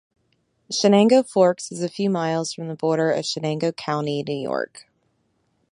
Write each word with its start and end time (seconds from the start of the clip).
Chenango 0.71 1.23
Forks 1.29 1.71
is 1.71 1.83
a 1.83 1.87
few 1.87 2.09
miles 2.09 2.53
from 2.53 2.67
the 2.69 2.73
border 2.75 3.11
of 3.11 3.23
Chenango 3.23 3.71
County, 3.75 4.23
New 4.27 4.33
York. 4.35 4.87